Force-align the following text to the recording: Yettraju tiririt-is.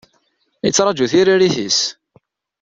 Yettraju 0.65 1.05
tiririt-is. 1.11 1.79